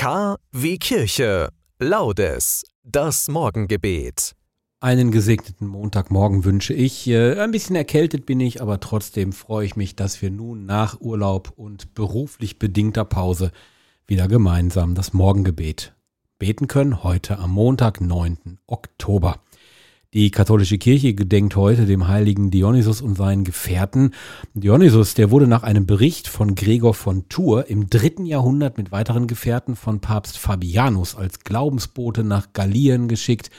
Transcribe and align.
K 0.00 0.38
wie 0.50 0.78
Kirche. 0.78 1.50
Laudes. 1.78 2.64
Das 2.82 3.28
Morgengebet. 3.28 4.34
Einen 4.80 5.10
gesegneten 5.10 5.66
Montagmorgen 5.66 6.46
wünsche 6.46 6.72
ich. 6.72 7.06
Äh, 7.06 7.38
Ein 7.38 7.50
bisschen 7.50 7.76
erkältet 7.76 8.24
bin 8.24 8.40
ich, 8.40 8.62
aber 8.62 8.80
trotzdem 8.80 9.34
freue 9.34 9.66
ich 9.66 9.76
mich, 9.76 9.96
dass 9.96 10.22
wir 10.22 10.30
nun 10.30 10.64
nach 10.64 11.02
Urlaub 11.02 11.52
und 11.54 11.92
beruflich 11.92 12.58
bedingter 12.58 13.04
Pause 13.04 13.52
wieder 14.06 14.26
gemeinsam 14.26 14.94
das 14.94 15.12
Morgengebet 15.12 15.94
beten 16.38 16.66
können. 16.66 17.04
Heute 17.04 17.38
am 17.38 17.50
Montag, 17.50 18.00
9. 18.00 18.58
Oktober. 18.66 19.42
Die 20.12 20.32
katholische 20.32 20.76
Kirche 20.76 21.14
gedenkt 21.14 21.54
heute 21.54 21.86
dem 21.86 22.08
heiligen 22.08 22.50
Dionysus 22.50 23.00
und 23.00 23.14
seinen 23.14 23.44
Gefährten. 23.44 24.12
Dionysus, 24.54 25.14
der 25.14 25.30
wurde 25.30 25.46
nach 25.46 25.62
einem 25.62 25.86
Bericht 25.86 26.26
von 26.26 26.56
Gregor 26.56 26.94
von 26.94 27.28
Tours 27.28 27.66
im 27.68 27.88
dritten 27.88 28.26
Jahrhundert 28.26 28.76
mit 28.76 28.90
weiteren 28.90 29.28
Gefährten 29.28 29.76
von 29.76 30.00
Papst 30.00 30.36
Fabianus 30.36 31.14
als 31.14 31.44
Glaubensbote 31.44 32.24
nach 32.24 32.52
Gallien 32.52 33.06
geschickt. 33.06 33.50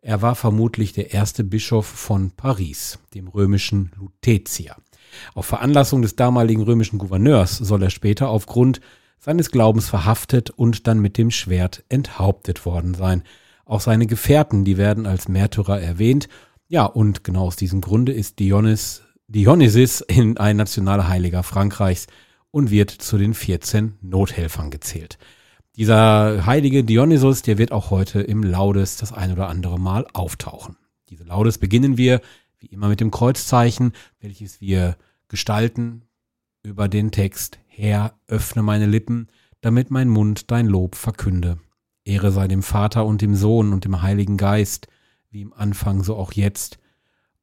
Er 0.00 0.22
war 0.22 0.36
vermutlich 0.36 0.94
der 0.94 1.12
erste 1.12 1.44
Bischof 1.44 1.84
von 1.84 2.30
Paris, 2.30 2.98
dem 3.12 3.28
römischen 3.28 3.92
Lutetia. 3.98 4.78
Auf 5.34 5.44
Veranlassung 5.44 6.00
des 6.00 6.16
damaligen 6.16 6.62
römischen 6.62 6.98
Gouverneurs 6.98 7.58
soll 7.58 7.82
er 7.82 7.90
später 7.90 8.30
aufgrund 8.30 8.80
seines 9.18 9.50
Glaubens 9.50 9.90
verhaftet 9.90 10.48
und 10.48 10.86
dann 10.86 11.00
mit 11.00 11.18
dem 11.18 11.30
Schwert 11.30 11.84
enthauptet 11.90 12.64
worden 12.64 12.94
sein. 12.94 13.22
Auch 13.70 13.80
seine 13.80 14.08
Gefährten, 14.08 14.64
die 14.64 14.78
werden 14.78 15.06
als 15.06 15.28
Märtyrer 15.28 15.80
erwähnt. 15.80 16.28
Ja, 16.66 16.86
und 16.86 17.22
genau 17.22 17.46
aus 17.46 17.54
diesem 17.54 17.80
Grunde 17.80 18.10
ist 18.10 18.40
Dionys, 18.40 19.02
Dionysis 19.28 20.00
in 20.00 20.38
ein 20.38 20.56
nationaler 20.56 21.06
Heiliger 21.06 21.44
Frankreichs 21.44 22.08
und 22.50 22.72
wird 22.72 22.90
zu 22.90 23.16
den 23.16 23.32
14 23.32 23.94
Nothelfern 24.02 24.72
gezählt. 24.72 25.18
Dieser 25.76 26.46
heilige 26.46 26.82
Dionysus, 26.82 27.42
der 27.42 27.58
wird 27.58 27.70
auch 27.70 27.92
heute 27.92 28.20
im 28.20 28.42
Laudes 28.42 28.96
das 28.96 29.12
ein 29.12 29.30
oder 29.30 29.48
andere 29.48 29.78
Mal 29.78 30.04
auftauchen. 30.14 30.76
Diese 31.08 31.22
Laudes 31.22 31.58
beginnen 31.58 31.96
wir 31.96 32.22
wie 32.58 32.66
immer 32.66 32.88
mit 32.88 32.98
dem 32.98 33.12
Kreuzzeichen, 33.12 33.92
welches 34.18 34.60
wir 34.60 34.96
gestalten 35.28 36.02
über 36.64 36.88
den 36.88 37.12
Text 37.12 37.60
Herr, 37.68 38.14
öffne 38.26 38.64
meine 38.64 38.86
Lippen, 38.86 39.28
damit 39.60 39.92
mein 39.92 40.08
Mund 40.08 40.50
dein 40.50 40.66
Lob 40.66 40.96
verkünde. 40.96 41.60
Ehre 42.10 42.32
sei 42.32 42.48
dem 42.48 42.62
Vater 42.62 43.06
und 43.06 43.22
dem 43.22 43.36
Sohn 43.36 43.72
und 43.72 43.84
dem 43.84 44.02
Heiligen 44.02 44.36
Geist, 44.36 44.88
wie 45.30 45.42
im 45.42 45.52
Anfang 45.52 46.02
so 46.02 46.16
auch 46.16 46.32
jetzt 46.32 46.80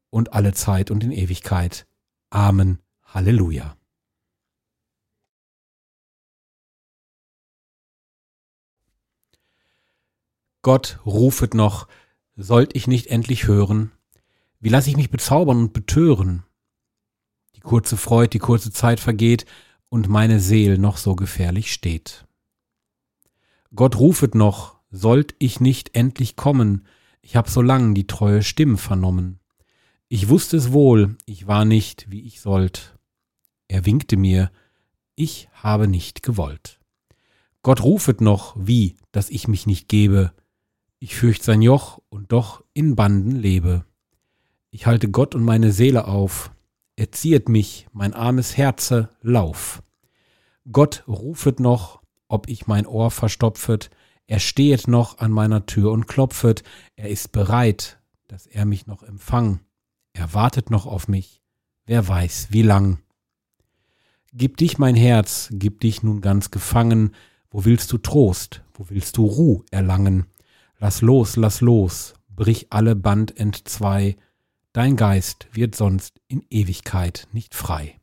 und 0.09 0.33
alle 0.33 0.53
Zeit 0.53 0.91
und 0.91 1.03
in 1.03 1.11
Ewigkeit. 1.11 1.87
Amen. 2.29 2.79
Halleluja. 3.05 3.77
Gott 10.61 10.99
rufet 11.05 11.53
noch, 11.53 11.87
sollt 12.35 12.75
ich 12.75 12.87
nicht 12.87 13.07
endlich 13.07 13.47
hören? 13.47 13.91
Wie 14.59 14.67
lass 14.67 14.87
ich 14.87 14.97
mich 14.97 15.09
bezaubern 15.09 15.59
und 15.59 15.73
betören? 15.73 16.43
Die 17.55 17.61
kurze 17.61 17.95
Freud, 17.95 18.31
die 18.33 18.39
kurze 18.39 18.71
Zeit 18.71 18.99
vergeht 18.99 19.45
und 19.87 20.09
meine 20.09 20.41
Seel 20.41 20.77
noch 20.77 20.97
so 20.97 21.15
gefährlich 21.15 21.71
steht. 21.71 22.26
Gott 23.75 23.99
rufet 23.99 24.35
noch, 24.35 24.79
sollt 24.89 25.35
ich 25.39 25.59
nicht 25.59 25.95
endlich 25.95 26.35
kommen? 26.35 26.85
Ich 27.21 27.35
hab 27.35 27.49
so 27.49 27.61
lang 27.61 27.93
die 27.93 28.07
treue 28.07 28.43
Stimme 28.43 28.77
vernommen. 28.77 29.39
Ich 30.07 30.29
wusste 30.29 30.55
es 30.57 30.71
wohl, 30.71 31.17
ich 31.25 31.47
war 31.47 31.65
nicht, 31.65 32.09
wie 32.09 32.21
ich 32.21 32.39
sollt. 32.39 32.97
Er 33.67 33.85
winkte 33.85 34.15
mir, 34.15 34.51
ich 35.15 35.49
habe 35.51 35.87
nicht 35.87 36.23
gewollt. 36.23 36.79
Gott 37.61 37.83
rufet 37.83 38.21
noch, 38.21 38.55
wie, 38.57 38.95
dass 39.11 39.29
ich 39.29 39.49
mich 39.49 39.65
nicht 39.65 39.89
gebe. 39.89 40.31
Ich 40.99 41.15
fürcht 41.15 41.43
sein 41.43 41.61
Joch 41.61 41.99
und 42.09 42.31
doch 42.31 42.63
in 42.73 42.95
Banden 42.95 43.31
lebe. 43.31 43.83
Ich 44.71 44.85
halte 44.85 45.09
Gott 45.09 45.35
und 45.35 45.43
meine 45.43 45.73
Seele 45.73 46.07
auf. 46.07 46.51
Er 46.95 47.11
ziehet 47.11 47.49
mich, 47.49 47.87
mein 47.91 48.13
armes 48.13 48.55
Herze, 48.55 49.09
lauf. 49.21 49.83
Gott 50.71 51.03
rufet 51.07 51.59
noch, 51.59 52.01
ob 52.27 52.49
ich 52.49 52.67
mein 52.67 52.85
Ohr 52.85 53.11
verstopfet. 53.11 53.89
Er 54.27 54.39
stehet 54.39 54.87
noch 54.87 55.19
an 55.19 55.31
meiner 55.31 55.65
Tür 55.65 55.91
und 55.91 56.07
klopfet. 56.07 56.63
Er 56.95 57.09
ist 57.09 57.31
bereit, 57.31 57.99
dass 58.27 58.45
er 58.45 58.65
mich 58.65 58.87
noch 58.87 59.03
empfang. 59.03 59.61
Er 60.13 60.33
wartet 60.33 60.69
noch 60.69 60.85
auf 60.85 61.07
mich. 61.07 61.41
Wer 61.85 62.07
weiß, 62.07 62.47
wie 62.51 62.63
lang. 62.63 62.99
Gib 64.33 64.57
dich 64.57 64.77
mein 64.77 64.95
Herz, 64.95 65.49
gib 65.51 65.79
dich 65.79 66.03
nun 66.03 66.21
ganz 66.21 66.51
gefangen. 66.51 67.15
Wo 67.49 67.63
willst 67.63 67.91
du 67.91 67.97
Trost? 67.97 68.63
Wo 68.73 68.89
willst 68.89 69.17
du 69.17 69.25
Ruh 69.25 69.63
erlangen? 69.71 70.25
Lass 70.79 71.01
los, 71.01 71.37
lass 71.37 71.61
los, 71.61 72.13
brich 72.27 72.67
alle 72.69 72.95
Band 72.95 73.37
entzwei. 73.37 74.17
Dein 74.73 74.95
Geist 74.95 75.47
wird 75.53 75.75
sonst 75.75 76.21
in 76.27 76.45
Ewigkeit 76.49 77.27
nicht 77.31 77.55
frei. 77.55 77.99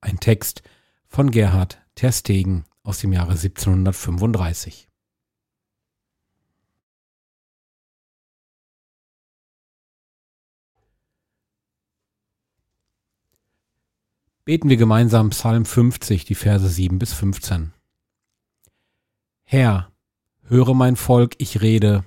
Ein 0.00 0.20
Text 0.20 0.62
von 1.06 1.30
Gerhard 1.30 1.81
Terstegen 1.94 2.64
aus 2.82 2.98
dem 2.98 3.12
Jahre 3.12 3.32
1735. 3.32 4.88
Beten 14.44 14.68
wir 14.68 14.76
gemeinsam 14.76 15.30
Psalm 15.30 15.64
50, 15.64 16.24
die 16.24 16.34
Verse 16.34 16.68
7 16.68 16.98
bis 16.98 17.12
15. 17.12 17.72
Herr, 19.44 19.92
höre 20.42 20.74
mein 20.74 20.96
Volk, 20.96 21.36
ich 21.38 21.60
rede, 21.60 22.04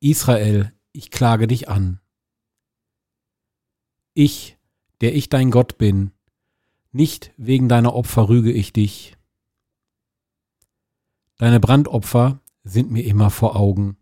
Israel, 0.00 0.74
ich 0.92 1.10
klage 1.10 1.46
dich 1.46 1.70
an. 1.70 2.00
Ich, 4.12 4.58
der 5.00 5.14
ich 5.14 5.30
dein 5.30 5.50
Gott 5.50 5.78
bin, 5.78 6.12
nicht 6.94 7.32
wegen 7.36 7.68
deiner 7.68 7.94
Opfer 7.94 8.28
rüge 8.28 8.52
ich 8.52 8.72
dich. 8.72 9.16
Deine 11.36 11.58
Brandopfer 11.58 12.40
sind 12.62 12.92
mir 12.92 13.04
immer 13.04 13.30
vor 13.30 13.56
Augen. 13.56 13.96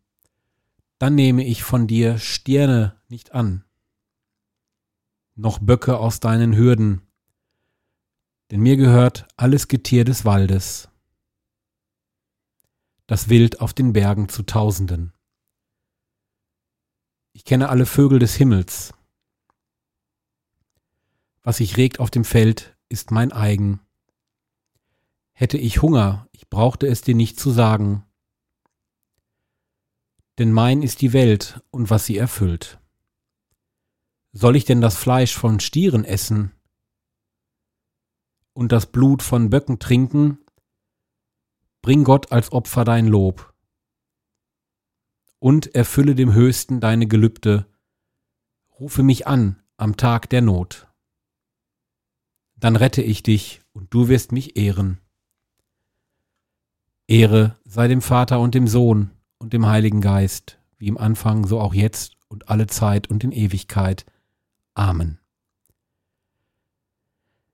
Dann 0.98 1.14
nehme 1.14 1.44
ich 1.44 1.62
von 1.64 1.86
dir 1.86 2.18
Stirne 2.18 3.00
nicht 3.08 3.32
an, 3.32 3.64
noch 5.34 5.58
Böcke 5.58 5.98
aus 5.98 6.20
deinen 6.20 6.54
Hürden, 6.54 7.02
denn 8.50 8.60
mir 8.60 8.76
gehört 8.76 9.26
alles 9.36 9.68
Getier 9.68 10.04
des 10.04 10.26
Waldes, 10.26 10.90
das 13.06 13.30
Wild 13.30 13.60
auf 13.60 13.72
den 13.72 13.94
Bergen 13.94 14.28
zu 14.28 14.42
Tausenden. 14.42 15.14
Ich 17.32 17.46
kenne 17.46 17.70
alle 17.70 17.86
Vögel 17.86 18.18
des 18.18 18.34
Himmels. 18.34 18.92
Was 21.42 21.56
sich 21.56 21.76
regt 21.78 21.98
auf 21.98 22.10
dem 22.10 22.24
Feld, 22.24 22.76
ist 22.92 23.10
mein 23.10 23.32
eigen. 23.32 23.80
Hätte 25.32 25.56
ich 25.56 25.80
Hunger, 25.80 26.28
ich 26.30 26.48
brauchte 26.50 26.86
es 26.86 27.00
dir 27.00 27.14
nicht 27.14 27.40
zu 27.40 27.50
sagen. 27.50 28.04
Denn 30.38 30.52
mein 30.52 30.82
ist 30.82 31.00
die 31.00 31.12
Welt 31.12 31.62
und 31.70 31.90
was 31.90 32.04
sie 32.04 32.18
erfüllt. 32.18 32.78
Soll 34.32 34.56
ich 34.56 34.64
denn 34.64 34.80
das 34.80 34.96
Fleisch 34.96 35.34
von 35.36 35.58
Stieren 35.58 36.04
essen 36.04 36.52
und 38.52 38.72
das 38.72 38.92
Blut 38.92 39.22
von 39.22 39.50
Böcken 39.50 39.78
trinken? 39.78 40.38
Bring 41.80 42.04
Gott 42.04 42.30
als 42.30 42.52
Opfer 42.52 42.84
dein 42.84 43.08
Lob 43.08 43.54
und 45.38 45.74
erfülle 45.74 46.14
dem 46.14 46.32
Höchsten 46.34 46.80
deine 46.80 47.06
Gelübde. 47.06 47.66
Rufe 48.78 49.02
mich 49.02 49.26
an 49.26 49.62
am 49.76 49.96
Tag 49.96 50.30
der 50.30 50.42
Not 50.42 50.91
dann 52.62 52.76
rette 52.76 53.02
ich 53.02 53.24
dich 53.24 53.60
und 53.72 53.92
du 53.92 54.06
wirst 54.06 54.30
mich 54.30 54.56
ehren. 54.56 55.00
Ehre 57.08 57.56
sei 57.64 57.88
dem 57.88 58.00
Vater 58.00 58.38
und 58.38 58.54
dem 58.54 58.68
Sohn 58.68 59.10
und 59.38 59.52
dem 59.52 59.66
Heiligen 59.66 60.00
Geist, 60.00 60.60
wie 60.78 60.86
im 60.86 60.96
Anfang, 60.96 61.44
so 61.44 61.58
auch 61.58 61.74
jetzt 61.74 62.14
und 62.28 62.48
alle 62.48 62.68
Zeit 62.68 63.10
und 63.10 63.24
in 63.24 63.32
Ewigkeit. 63.32 64.06
Amen. 64.74 65.18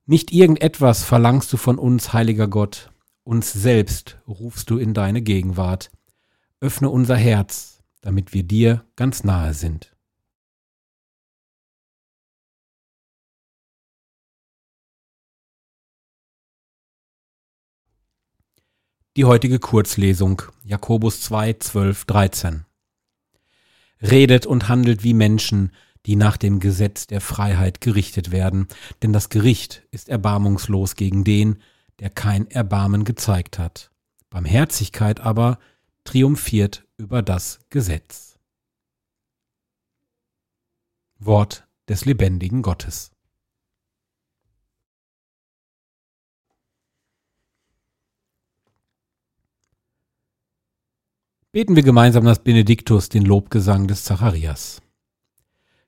Nicht 0.04 0.30
irgendetwas 0.30 1.04
verlangst 1.04 1.50
du 1.54 1.56
von 1.56 1.78
uns, 1.78 2.12
heiliger 2.12 2.46
Gott, 2.46 2.92
uns 3.24 3.50
selbst 3.50 4.18
rufst 4.28 4.68
du 4.68 4.76
in 4.76 4.92
deine 4.92 5.22
Gegenwart. 5.22 5.90
Öffne 6.60 6.90
unser 6.90 7.16
Herz, 7.16 7.82
damit 8.02 8.34
wir 8.34 8.42
dir 8.42 8.84
ganz 8.94 9.24
nahe 9.24 9.54
sind. 9.54 9.96
Die 19.18 19.24
heutige 19.24 19.58
Kurzlesung 19.58 20.42
Jakobus 20.62 21.22
2, 21.22 21.54
12, 21.54 22.04
13. 22.04 22.64
Redet 24.00 24.46
und 24.46 24.68
handelt 24.68 25.02
wie 25.02 25.12
Menschen, 25.12 25.72
die 26.06 26.14
nach 26.14 26.36
dem 26.36 26.60
Gesetz 26.60 27.08
der 27.08 27.20
Freiheit 27.20 27.80
gerichtet 27.80 28.30
werden, 28.30 28.68
denn 29.02 29.12
das 29.12 29.28
Gericht 29.28 29.82
ist 29.90 30.08
erbarmungslos 30.08 30.94
gegen 30.94 31.24
den, 31.24 31.60
der 31.98 32.10
kein 32.10 32.48
Erbarmen 32.48 33.02
gezeigt 33.02 33.58
hat. 33.58 33.90
Barmherzigkeit 34.30 35.18
aber 35.18 35.58
triumphiert 36.04 36.86
über 36.96 37.20
das 37.20 37.58
Gesetz. 37.70 38.38
Wort 41.18 41.66
des 41.88 42.04
lebendigen 42.04 42.62
Gottes. 42.62 43.10
Beten 51.50 51.76
wir 51.76 51.82
gemeinsam 51.82 52.26
das 52.26 52.42
Benediktus, 52.42 53.08
den 53.08 53.24
Lobgesang 53.24 53.88
des 53.88 54.04
Zacharias. 54.04 54.82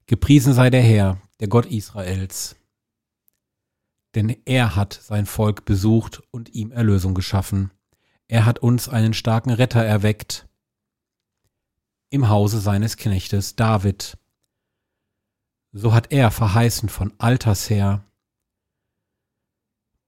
Gepriesen 0.06 0.54
sei 0.54 0.70
der 0.70 0.80
Herr, 0.80 1.20
der 1.38 1.48
Gott 1.48 1.66
Israels, 1.66 2.56
denn 4.14 4.34
er 4.46 4.74
hat 4.74 4.94
sein 4.94 5.26
Volk 5.26 5.66
besucht 5.66 6.22
und 6.30 6.54
ihm 6.54 6.72
Erlösung 6.72 7.12
geschaffen. 7.12 7.70
Er 8.26 8.46
hat 8.46 8.60
uns 8.60 8.88
einen 8.88 9.12
starken 9.12 9.50
Retter 9.50 9.84
erweckt 9.84 10.48
im 12.08 12.30
Hause 12.30 12.58
seines 12.58 12.96
Knechtes 12.96 13.54
David. 13.54 14.16
So 15.72 15.92
hat 15.92 16.10
er 16.10 16.30
verheißen 16.30 16.88
von 16.88 17.12
alters 17.18 17.68
her 17.68 18.02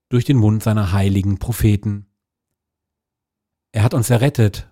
durch 0.08 0.25
den 0.25 0.38
Mund 0.38 0.62
seiner 0.62 0.93
heiligen 0.93 1.38
Propheten. 1.38 2.06
Er 3.70 3.82
hat 3.82 3.93
uns 3.93 4.08
errettet 4.08 4.71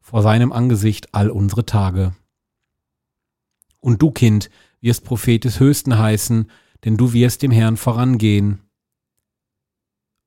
vor 0.00 0.22
seinem 0.22 0.52
Angesicht 0.52 1.14
all 1.14 1.30
unsere 1.30 1.66
Tage. 1.66 2.14
Und 3.80 4.02
du, 4.02 4.10
Kind, 4.10 4.50
wirst 4.80 5.04
Prophet 5.04 5.44
des 5.44 5.60
Höchsten 5.60 5.98
heißen, 5.98 6.50
denn 6.84 6.96
du 6.96 7.12
wirst 7.12 7.42
dem 7.42 7.50
Herrn 7.50 7.76
vorangehen 7.76 8.60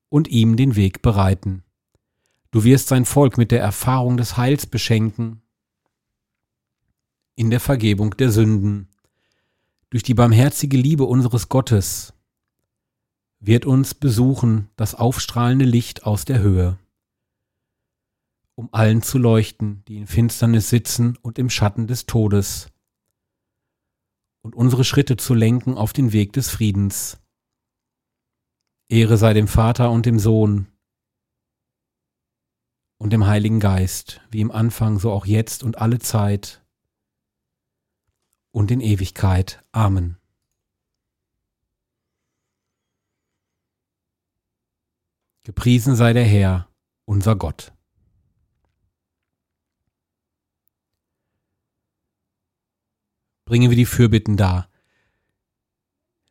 und 0.10 0.28
ihm 0.28 0.56
den 0.56 0.76
Weg 0.76 1.02
bereiten. 1.02 1.64
Du 2.52 2.64
wirst 2.64 2.88
sein 2.88 3.06
Volk 3.06 3.38
mit 3.38 3.52
der 3.52 3.62
Erfahrung 3.62 4.18
des 4.18 4.38
Heils 4.38 4.68
beschenken, 4.68 5.42
in 7.36 7.50
der 7.50 7.60
Vergebung 7.60 8.16
der 8.18 8.32
Sünden. 8.32 8.90
Durch 9.90 10.04
die 10.04 10.14
barmherzige 10.14 10.78
Liebe 10.78 11.04
unseres 11.04 11.50
Gottes 11.50 12.14
wird 13.40 13.66
uns 13.66 13.96
besuchen 13.96 14.70
das 14.76 14.94
aufstrahlende 14.96 15.66
Licht 15.66 16.06
aus 16.06 16.26
der 16.26 16.40
Höhe 16.40 16.78
um 18.56 18.70
allen 18.72 19.02
zu 19.02 19.18
leuchten, 19.18 19.84
die 19.86 19.98
in 19.98 20.08
Finsternis 20.08 20.70
sitzen 20.70 21.18
und 21.22 21.40
im 21.40 21.50
Schatten 21.50 21.88
des 21.88 22.06
Todes, 22.06 22.68
und 24.44 24.56
unsere 24.56 24.84
Schritte 24.84 25.18
zu 25.18 25.34
lenken 25.34 25.76
auf 25.76 25.94
den 25.94 26.12
Weg 26.12 26.34
des 26.34 26.50
Friedens. 26.50 27.18
Ehre 28.90 29.18
sei 29.18 29.34
dem 29.34 29.48
Vater 29.48 29.90
und 29.90 30.06
dem 30.06 30.20
Sohn 30.20 30.68
und 32.98 33.12
dem 33.12 33.26
Heiligen 33.26 33.60
Geist, 33.60 34.22
wie 34.30 34.42
im 34.42 34.52
Anfang, 34.52 35.00
so 35.00 35.12
auch 35.12 35.26
jetzt 35.26 35.64
und 35.64 35.78
alle 35.78 36.00
Zeit 36.00 36.64
und 38.52 38.70
in 38.70 38.82
Ewigkeit. 38.82 39.64
Amen. 39.72 40.18
Gepriesen 45.44 45.96
sei 45.96 46.14
der 46.14 46.24
Herr, 46.24 46.70
unser 47.06 47.36
Gott. 47.36 47.73
Bringen 53.54 53.70
wir 53.70 53.78
die 53.78 53.86
Fürbitten 53.86 54.36
dar. 54.36 54.68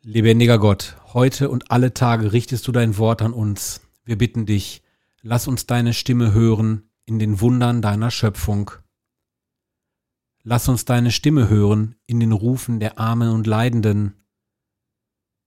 Lebendiger 0.02 0.58
Gott, 0.58 0.96
heute 1.12 1.50
und 1.50 1.70
alle 1.70 1.94
Tage 1.94 2.32
richtest 2.32 2.66
du 2.66 2.72
dein 2.72 2.98
Wort 2.98 3.22
an 3.22 3.32
uns. 3.32 3.80
Wir 4.04 4.18
bitten 4.18 4.44
dich, 4.44 4.82
lass 5.20 5.46
uns 5.46 5.66
deine 5.66 5.94
Stimme 5.94 6.34
hören 6.34 6.90
in 7.04 7.20
den 7.20 7.40
Wundern 7.40 7.80
deiner 7.80 8.10
Schöpfung. 8.10 8.72
Lass 10.42 10.68
uns 10.68 10.84
deine 10.84 11.12
Stimme 11.12 11.48
hören 11.48 11.94
in 12.06 12.18
den 12.18 12.32
Rufen 12.32 12.80
der 12.80 12.98
Armen 12.98 13.28
und 13.28 13.46
Leidenden. 13.46 14.14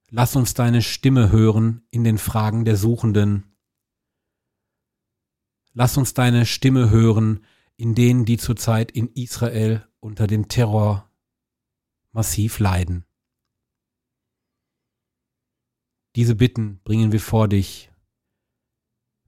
Lass 0.10 0.38
uns 0.38 0.54
deine 0.54 0.82
Stimme 0.82 1.30
hören 1.30 1.82
in 1.92 2.06
den 2.06 2.20
Fragen 2.20 2.64
der 2.64 2.78
Suchenden. 2.78 3.54
Lass 5.74 5.98
uns 5.98 6.14
deine 6.14 6.46
Stimme 6.46 6.90
hören 6.90 7.42
in 7.76 7.96
denen, 7.96 8.24
die 8.24 8.38
zurzeit 8.38 8.92
in 8.92 9.10
Israel 9.10 9.86
unter 10.00 10.26
dem 10.26 10.48
Terror 10.48 11.12
massiv 12.16 12.60
leiden. 12.60 13.04
Diese 16.16 16.34
Bitten 16.34 16.80
bringen 16.86 17.12
wir 17.12 17.20
vor 17.20 17.50
dich 17.50 17.92